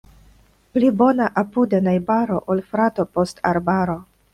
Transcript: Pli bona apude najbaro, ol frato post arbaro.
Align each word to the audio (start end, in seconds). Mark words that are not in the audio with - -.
Pli 0.77 0.89
bona 1.01 1.29
apude 1.43 1.83
najbaro, 1.91 2.41
ol 2.57 2.67
frato 2.75 3.11
post 3.17 3.49
arbaro. 3.55 4.03